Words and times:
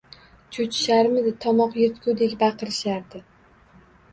Cho‘chisharmidi 0.55 1.33
tomoq 1.45 1.77
yiritgudek 1.81 2.33
baqirishardi. 2.41 3.23